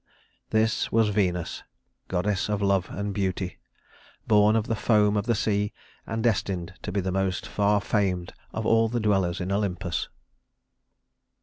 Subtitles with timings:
[0.49, 1.61] This was Venus,
[2.07, 3.59] goddess of love and beauty,
[4.25, 5.73] born of the foam of the sea,
[6.07, 10.09] and destined to be the most far famed of all the dwellers in Olympus.